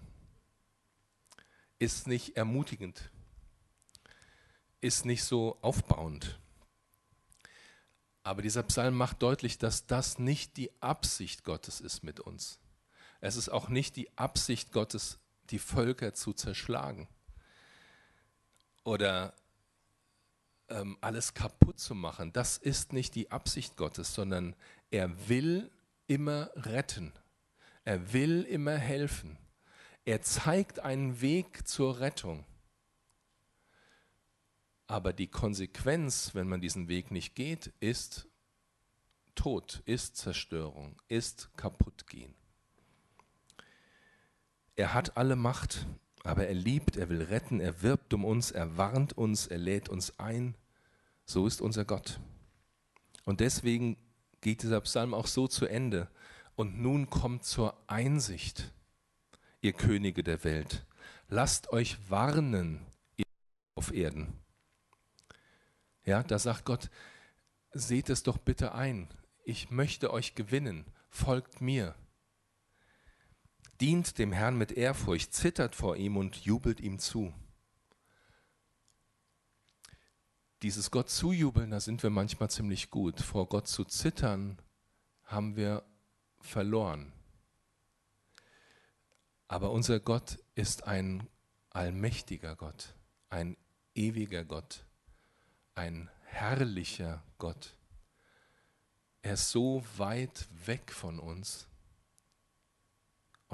[1.79, 3.09] Ist nicht ermutigend,
[4.81, 6.39] ist nicht so aufbauend.
[8.23, 12.59] Aber dieser Psalm macht deutlich, dass das nicht die Absicht Gottes ist mit uns.
[13.21, 17.07] Es ist auch nicht die Absicht Gottes, die Völker zu zerschlagen
[18.83, 19.33] oder
[20.69, 22.33] ähm, alles kaputt zu machen.
[22.33, 24.55] Das ist nicht die Absicht Gottes, sondern
[24.91, 25.69] er will
[26.07, 27.13] immer retten.
[27.83, 29.37] Er will immer helfen.
[30.05, 32.45] Er zeigt einen Weg zur Rettung.
[34.87, 38.27] Aber die Konsequenz, wenn man diesen Weg nicht geht, ist
[39.33, 42.33] Tod, ist Zerstörung, ist Kaputtgehen.
[44.75, 45.85] Er hat alle Macht,
[46.23, 49.89] aber er liebt, er will retten, er wirbt um uns, er warnt uns, er lädt
[49.89, 50.55] uns ein.
[51.25, 52.19] So ist unser Gott.
[53.23, 53.97] Und deswegen
[54.41, 56.09] geht dieser Psalm auch so zu Ende.
[56.55, 58.71] Und nun kommt zur Einsicht,
[59.61, 60.85] ihr Könige der Welt.
[61.27, 62.79] Lasst euch warnen,
[63.17, 63.25] ihr
[63.75, 64.33] auf Erden.
[66.03, 66.89] Ja, da sagt Gott,
[67.71, 69.07] seht es doch bitte ein.
[69.43, 70.85] Ich möchte euch gewinnen.
[71.09, 71.95] Folgt mir.
[73.81, 77.33] Dient dem Herrn mit Ehrfurcht, zittert vor ihm und jubelt ihm zu.
[80.61, 83.19] Dieses Gott zujubeln, da sind wir manchmal ziemlich gut.
[83.21, 84.57] Vor Gott zu zittern,
[85.23, 85.83] haben wir
[86.39, 87.11] verloren.
[89.47, 91.27] Aber unser Gott ist ein
[91.69, 92.95] allmächtiger Gott,
[93.29, 93.57] ein
[93.93, 94.85] ewiger Gott
[95.75, 97.75] ein herrlicher Gott.
[99.21, 101.67] Er ist so weit weg von uns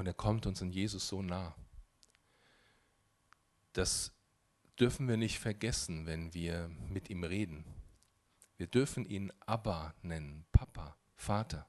[0.02, 1.56] und er kommt uns in Jesus so nah.
[3.74, 4.12] Das
[4.80, 7.64] dürfen wir nicht vergessen, wenn wir mit ihm reden.
[8.58, 11.68] Wir dürfen ihn Abba nennen, Papa, Vater.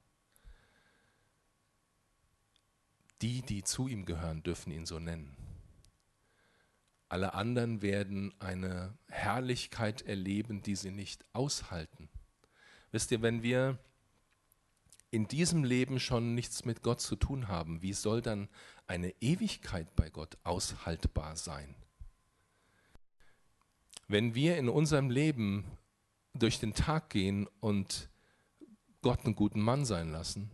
[3.21, 5.37] Die, die zu ihm gehören, dürfen ihn so nennen.
[7.11, 12.09] Alle anderen werden eine Herrlichkeit erleben, die sie nicht aushalten.
[12.93, 13.79] Wisst ihr, wenn wir
[15.13, 18.49] in diesem Leben schon nichts mit Gott zu tun haben, wie soll dann
[18.87, 21.75] eine Ewigkeit bei Gott aushaltbar sein?
[24.09, 25.65] Wenn wir in unserem Leben
[26.33, 28.09] durch den Tag gehen und
[29.03, 30.51] Gott einen guten Mann sein lassen,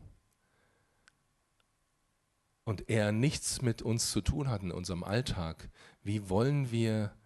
[2.64, 5.70] und er nichts mit uns zu tun hat in unserem Alltag,
[6.02, 7.16] wie wollen wir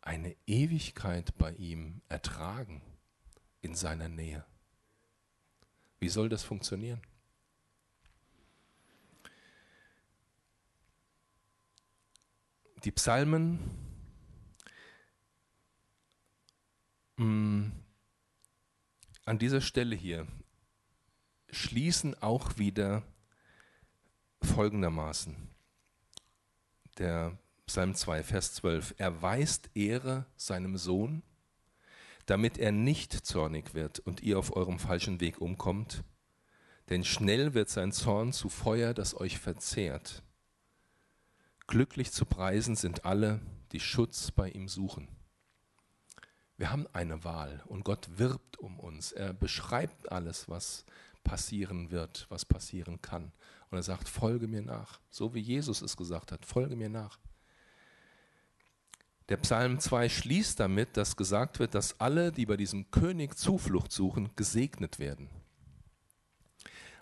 [0.00, 2.82] eine Ewigkeit bei ihm ertragen
[3.60, 4.44] in seiner Nähe?
[6.00, 7.00] Wie soll das funktionieren?
[12.84, 13.58] Die Psalmen
[17.16, 17.72] mh, mm,
[19.24, 20.26] an dieser Stelle hier
[21.50, 23.02] schließen auch wieder
[24.42, 25.36] folgendermaßen.
[26.98, 28.94] Der Psalm 2, Vers 12.
[28.96, 31.22] Er weist Ehre seinem Sohn,
[32.28, 36.04] damit er nicht zornig wird und ihr auf eurem falschen Weg umkommt.
[36.90, 40.22] Denn schnell wird sein Zorn zu Feuer, das euch verzehrt.
[41.66, 43.40] Glücklich zu preisen sind alle,
[43.72, 45.08] die Schutz bei ihm suchen.
[46.58, 49.12] Wir haben eine Wahl und Gott wirbt um uns.
[49.12, 50.84] Er beschreibt alles, was
[51.24, 53.32] passieren wird, was passieren kann.
[53.70, 55.00] Und er sagt, folge mir nach.
[55.08, 57.18] So wie Jesus es gesagt hat, folge mir nach.
[59.28, 63.92] Der Psalm 2 schließt damit, dass gesagt wird, dass alle, die bei diesem König Zuflucht
[63.92, 65.28] suchen, gesegnet werden.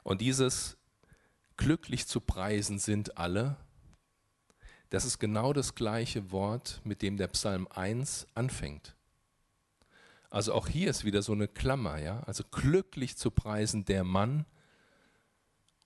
[0.02, 0.76] Und dieses
[1.56, 3.56] glücklich zu preisen sind alle,
[4.90, 8.96] das ist genau das gleiche Wort, mit dem der Psalm 1 anfängt.
[10.30, 12.20] Also auch hier ist wieder so eine Klammer, ja?
[12.24, 14.44] Also glücklich zu preisen der Mann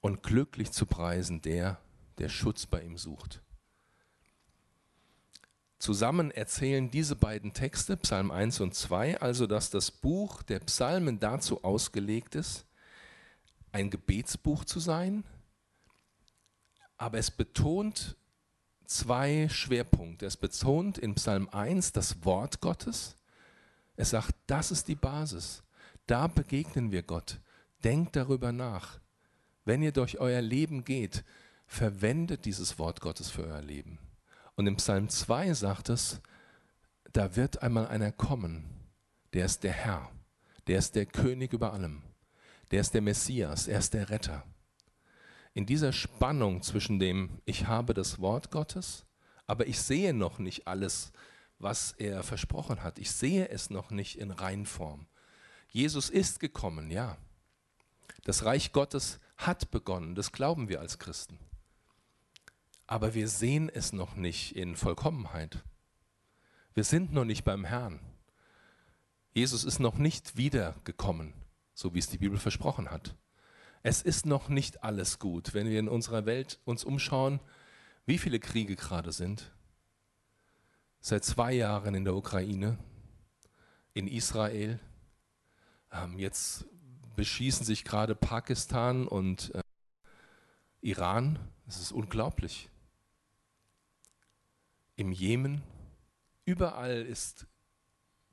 [0.00, 1.78] und glücklich zu preisen der,
[2.18, 3.42] der Schutz bei ihm sucht.
[5.80, 11.18] Zusammen erzählen diese beiden Texte, Psalm 1 und 2, also dass das Buch der Psalmen
[11.18, 12.66] dazu ausgelegt ist,
[13.72, 15.24] ein Gebetsbuch zu sein,
[16.98, 18.14] aber es betont
[18.84, 20.26] zwei Schwerpunkte.
[20.26, 23.16] Es betont in Psalm 1 das Wort Gottes.
[23.96, 25.62] Es sagt, das ist die Basis.
[26.06, 27.40] Da begegnen wir Gott.
[27.84, 29.00] Denkt darüber nach.
[29.64, 31.24] Wenn ihr durch euer Leben geht,
[31.66, 33.98] verwendet dieses Wort Gottes für euer Leben.
[34.60, 36.20] Und im Psalm 2 sagt es,
[37.14, 38.68] da wird einmal einer kommen,
[39.32, 40.12] der ist der Herr,
[40.66, 42.02] der ist der König über allem,
[42.70, 44.44] der ist der Messias, er ist der Retter.
[45.54, 49.06] In dieser Spannung zwischen dem, ich habe das Wort Gottes,
[49.46, 51.10] aber ich sehe noch nicht alles,
[51.58, 52.98] was er versprochen hat.
[52.98, 55.06] Ich sehe es noch nicht in Reinform.
[55.68, 57.16] Jesus ist gekommen, ja.
[58.24, 61.38] Das Reich Gottes hat begonnen, das glauben wir als Christen
[62.90, 65.62] aber wir sehen es noch nicht in Vollkommenheit.
[66.74, 68.00] Wir sind noch nicht beim Herrn.
[69.32, 71.32] Jesus ist noch nicht wiedergekommen,
[71.72, 73.14] so wie es die Bibel versprochen hat.
[73.84, 77.38] Es ist noch nicht alles gut, wenn wir in unserer Welt uns umschauen,
[78.06, 79.52] wie viele Kriege gerade sind.
[81.00, 82.76] Seit zwei Jahren in der Ukraine,
[83.94, 84.80] in Israel.
[85.92, 86.66] Ähm, jetzt
[87.14, 89.62] beschießen sich gerade Pakistan und äh,
[90.80, 91.38] Iran.
[91.68, 92.69] Es ist unglaublich
[95.00, 95.62] im Jemen.
[96.44, 97.46] Überall ist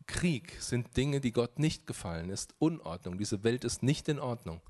[0.06, 3.18] Krieg, sind Dinge, die Gott nicht gefallen, ist Unordnung.
[3.18, 4.62] Diese Welt ist nicht in Ordnung.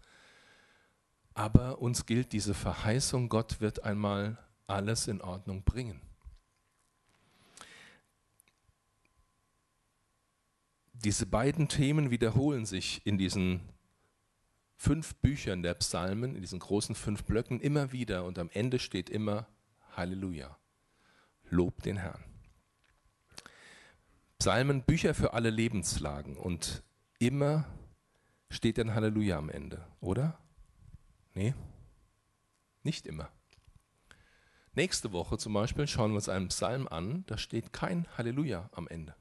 [1.33, 6.01] Aber uns gilt diese Verheißung, Gott wird einmal alles in Ordnung bringen.
[10.93, 13.61] Diese beiden Themen wiederholen sich in diesen
[14.75, 19.09] fünf Büchern der Psalmen, in diesen großen fünf Blöcken immer wieder und am Ende steht
[19.09, 19.47] immer
[19.95, 20.57] Halleluja.
[21.49, 22.23] Lob den Herrn.
[24.39, 26.83] Psalmen, Bücher für alle Lebenslagen und
[27.19, 27.65] immer
[28.49, 30.39] steht ein Halleluja am Ende, oder?
[31.33, 31.53] Nee,
[32.83, 33.29] nicht immer.
[34.73, 38.87] Nächste Woche zum Beispiel schauen wir uns einen Psalm an, da steht kein Halleluja am
[38.87, 39.15] Ende.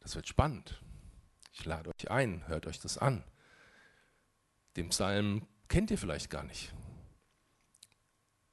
[0.00, 0.82] Das wird spannend.
[1.52, 3.22] Ich lade euch ein, hört euch das an.
[4.76, 6.74] Den Psalm kennt ihr vielleicht gar nicht.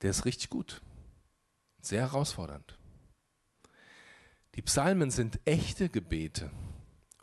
[0.01, 0.82] Der ist richtig gut.
[1.81, 2.77] Sehr herausfordernd.
[4.55, 6.51] Die Psalmen sind echte Gebete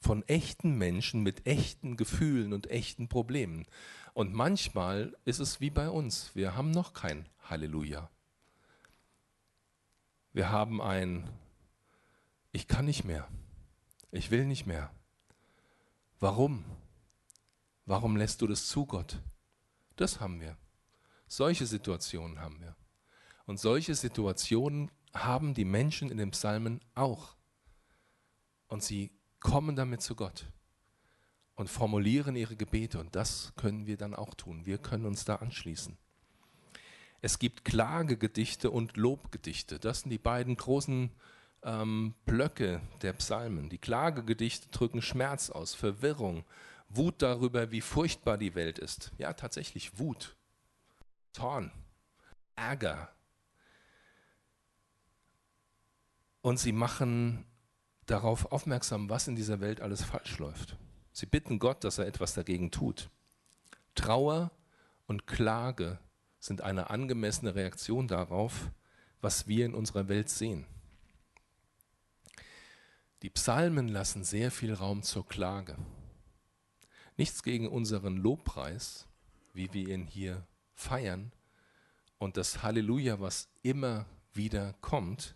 [0.00, 3.66] von echten Menschen mit echten Gefühlen und echten Problemen.
[4.14, 6.34] Und manchmal ist es wie bei uns.
[6.34, 8.08] Wir haben noch kein Halleluja.
[10.32, 11.28] Wir haben ein
[12.52, 13.28] Ich kann nicht mehr.
[14.12, 14.90] Ich will nicht mehr.
[16.20, 16.64] Warum?
[17.84, 19.20] Warum lässt du das zu, Gott?
[19.96, 20.56] Das haben wir.
[21.26, 22.76] Solche Situationen haben wir.
[23.46, 27.36] Und solche Situationen haben die Menschen in den Psalmen auch.
[28.68, 30.46] Und sie kommen damit zu Gott
[31.54, 32.98] und formulieren ihre Gebete.
[32.98, 34.66] Und das können wir dann auch tun.
[34.66, 35.96] Wir können uns da anschließen.
[37.22, 39.78] Es gibt Klagegedichte und Lobgedichte.
[39.78, 41.10] Das sind die beiden großen
[41.62, 43.70] ähm, Blöcke der Psalmen.
[43.70, 46.44] Die Klagegedichte drücken Schmerz aus, Verwirrung,
[46.88, 49.12] Wut darüber, wie furchtbar die Welt ist.
[49.18, 50.36] Ja, tatsächlich Wut,
[51.32, 51.72] Zorn,
[52.54, 53.10] Ärger,
[56.46, 57.44] und sie machen
[58.06, 60.76] darauf aufmerksam, was in dieser Welt alles falsch läuft.
[61.10, 63.10] Sie bitten Gott, dass er etwas dagegen tut.
[63.96, 64.52] Trauer
[65.08, 65.98] und Klage
[66.38, 68.70] sind eine angemessene Reaktion darauf,
[69.20, 70.66] was wir in unserer Welt sehen.
[73.22, 75.76] Die Psalmen lassen sehr viel Raum zur Klage.
[77.16, 79.08] Nichts gegen unseren Lobpreis,
[79.52, 81.32] wie wir ihn hier feiern,
[82.18, 85.34] und das Halleluja, was immer wieder kommt,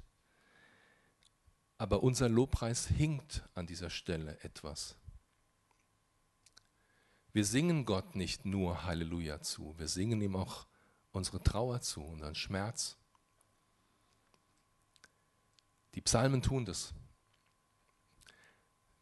[1.80, 4.96] aber unser Lobpreis hinkt an dieser Stelle etwas.
[7.32, 10.66] Wir singen Gott nicht nur Halleluja zu, wir singen ihm auch
[11.10, 12.98] unsere Trauer zu, unseren Schmerz.
[15.94, 16.92] Die Psalmen tun das.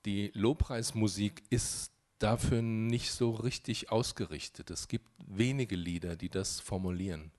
[0.05, 4.71] Die Lobpreismusik ist dafür nicht so richtig ausgerichtet.
[4.71, 7.33] Es gibt wenige Lieder, die das formulieren,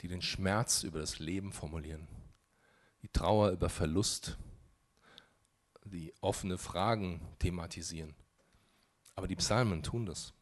[0.00, 2.08] die den Schmerz über das Leben formulieren,
[3.02, 4.38] die Trauer über Verlust,
[5.84, 8.14] die offene Fragen thematisieren.
[9.14, 10.32] Aber die Psalmen tun das.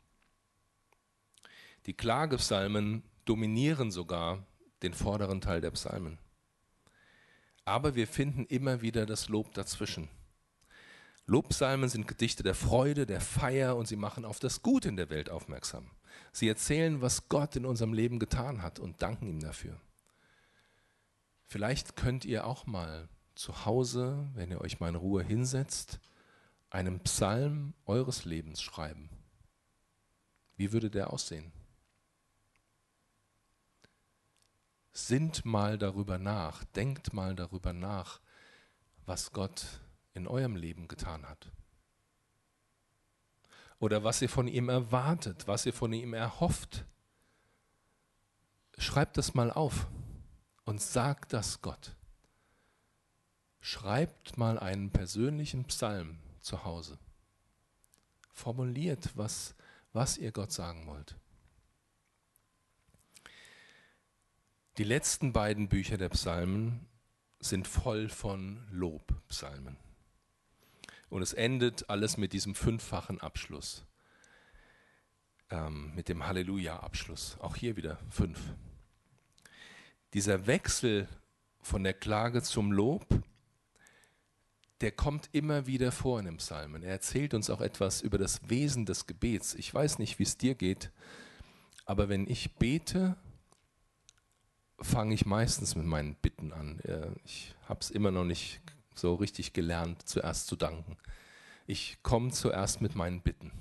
[1.87, 4.47] Die Klagepsalmen dominieren sogar
[4.83, 6.19] den vorderen Teil der Psalmen.
[7.65, 10.09] Aber wir finden immer wieder das Lob dazwischen.
[11.27, 15.11] Lobpsalmen sind Gedichte der Freude, der Feier und sie machen auf das Gute in der
[15.11, 15.91] Welt aufmerksam.
[16.33, 19.81] Sie erzählen, was Gott in unserem Leben getan hat und danken ihm dafür.
[21.47, 26.01] Vielleicht könnt ihr auch mal zu Hause, wenn ihr euch mal in Ruhe hinsetzt,
[26.71, 29.11] einen Psalm eures Lebens schreiben.
[30.57, 31.53] Wie würde der aussehen?
[34.93, 38.21] Sinnt mal darüber nach, denkt mal darüber nach,
[39.07, 39.81] was Gott
[40.15, 41.51] in eurem Leben getan hat.
[43.79, 46.85] Oder was ihr von ihm erwartet, was ihr von ihm erhofft.
[48.79, 49.89] Schreibt das mal auf
[50.65, 51.97] und sagt das Gott.
[53.65, 56.99] Schreibt mal einen persönlichen Psalm zu Hause.
[58.33, 59.55] Formuliert, was,
[59.93, 61.17] was ihr Gott sagen wollt.
[64.79, 66.89] Die letzten beiden Bücher der Psalmen
[67.39, 69.77] sind voll von Lobpsalmen.
[71.09, 73.85] Und es endet alles mit diesem fünffachen Abschluss,
[75.51, 77.39] ähm, mit dem Halleluja-Abschluss.
[77.39, 78.41] Auch hier wieder fünf.
[80.15, 81.07] Dieser Wechsel
[81.61, 83.07] von der Klage zum Lob,
[84.83, 86.83] der kommt immer wieder vor in dem Psalmen.
[86.83, 89.55] Er erzählt uns auch etwas über das Wesen des Gebets.
[89.55, 90.91] Ich weiß nicht, wie es dir geht,
[91.85, 93.17] aber wenn ich bete,
[94.81, 96.81] fange ich meistens mit meinen Bitten an.
[97.25, 98.61] Ich habe es immer noch nicht
[98.95, 100.97] so richtig gelernt, zuerst zu danken.
[101.67, 103.53] Ich komme zuerst mit meinen Bitten.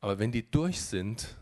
[0.00, 1.36] Aber wenn die durch sind,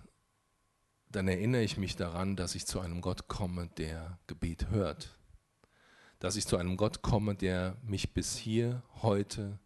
[1.11, 5.19] dann erinnere ich mich daran, dass ich zu einem Gott komme, der Gebet hört.
[6.23, 9.59] Dass ich zu einem Gott komme, der mich bis hier heute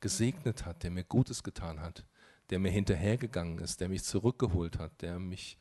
[0.00, 2.06] gesegnet hat, der mir Gutes getan hat,
[2.48, 5.58] der mir hinterhergegangen ist, der mich zurückgeholt hat, der mich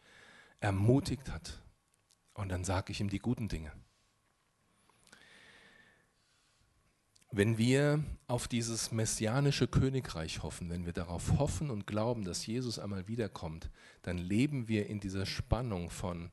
[0.62, 1.62] ermutigt hat,
[2.34, 3.74] und dann sage ich ihm die guten Dinge.
[7.30, 12.80] Wenn wir auf dieses messianische Königreich hoffen, wenn wir darauf hoffen und glauben, dass Jesus
[12.80, 13.70] einmal wiederkommt,
[14.02, 16.32] dann leben wir in dieser Spannung von,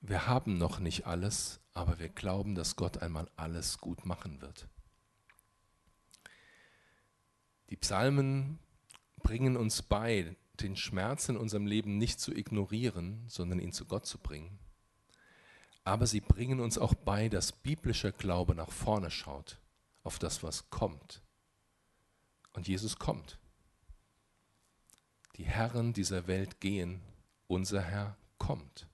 [0.00, 4.68] wir haben noch nicht alles, aber wir glauben, dass Gott einmal alles gut machen wird.
[7.70, 8.58] Die Psalmen
[9.22, 14.06] bringen uns bei, den Schmerz in unserem Leben nicht zu ignorieren, sondern ihn zu Gott
[14.06, 14.58] zu bringen
[15.84, 19.58] aber sie bringen uns auch bei, dass biblischer Glaube nach vorne schaut,
[20.04, 21.22] auf das, was kommt.
[22.52, 23.38] Und Jesus kommt.
[25.36, 27.00] Die Herren dieser Welt gehen,
[27.48, 28.86] unser Herr kommt.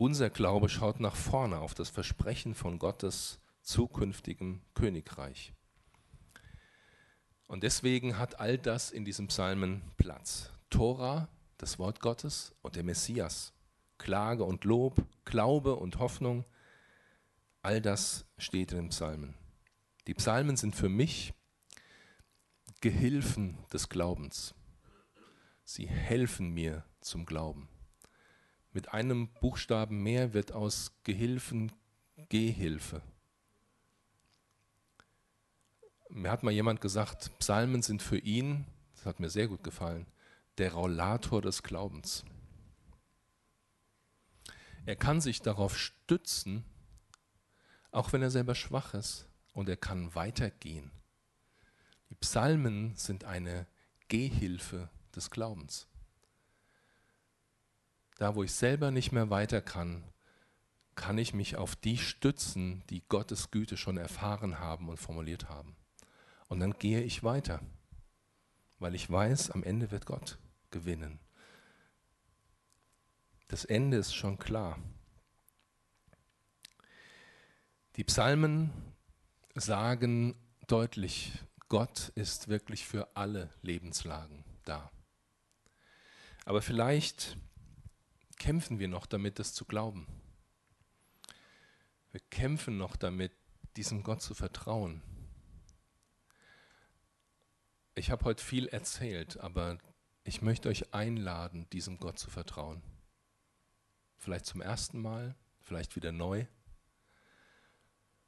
[0.00, 5.52] Unser Glaube schaut nach vorne auf das Versprechen von Gottes zukünftigem Königreich.
[7.48, 10.52] Und deswegen hat all das in diesem Psalmen Platz.
[10.70, 13.52] Tora, das Wort Gottes, und der Messias,
[13.98, 16.44] Klage und Lob, Glaube und Hoffnung,
[17.62, 19.34] all das steht in den Psalmen.
[20.06, 21.34] Die Psalmen sind für mich
[22.80, 24.54] Gehilfen des Glaubens.
[25.64, 27.68] Sie helfen mir zum Glauben.
[28.72, 31.72] Mit einem Buchstaben mehr wird aus Gehilfen
[32.28, 33.02] Gehilfe.
[36.10, 40.06] Mir hat mal jemand gesagt, Psalmen sind für ihn, das hat mir sehr gut gefallen,
[40.58, 42.24] der Rollator des Glaubens.
[44.86, 46.64] Er kann sich darauf stützen,
[47.90, 50.90] auch wenn er selber schwach ist, und er kann weitergehen.
[52.10, 53.66] Die Psalmen sind eine
[54.08, 55.87] Gehhilfe des Glaubens.
[58.18, 60.04] Da, wo ich selber nicht mehr weiter kann,
[60.96, 65.76] kann ich mich auf die stützen, die Gottes Güte schon erfahren haben und formuliert haben.
[66.48, 67.60] Und dann gehe ich weiter,
[68.80, 70.38] weil ich weiß, am Ende wird Gott
[70.70, 71.20] gewinnen.
[73.46, 74.78] Das Ende ist schon klar.
[77.94, 78.70] Die Psalmen
[79.54, 81.32] sagen deutlich,
[81.68, 84.90] Gott ist wirklich für alle Lebenslagen da.
[86.44, 87.36] Aber vielleicht
[88.38, 90.06] kämpfen wir noch damit, das zu glauben.
[92.10, 93.32] Wir kämpfen noch damit,
[93.76, 95.02] diesem Gott zu vertrauen.
[97.94, 99.78] Ich habe heute viel erzählt, aber
[100.24, 102.82] ich möchte euch einladen, diesem Gott zu vertrauen
[104.18, 106.46] vielleicht zum ersten Mal, vielleicht wieder neu.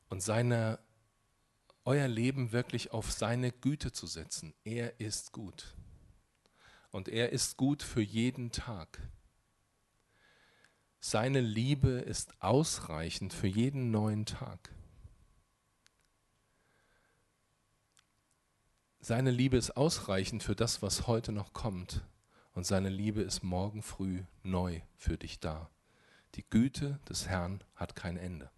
[0.08, 0.78] Und seiner
[1.84, 4.54] euer Leben wirklich auf seine Güte zu setzen.
[4.64, 5.74] Er ist gut.
[6.90, 9.00] Und er ist gut für jeden Tag.
[11.02, 14.70] Seine Liebe ist ausreichend für jeden neuen Tag.
[19.00, 22.04] Seine Liebe ist ausreichend für das, was heute noch kommt.
[22.52, 25.70] Und seine Liebe ist morgen früh neu für dich da.
[26.34, 28.50] Die Güte des Herrn hat kein Ende.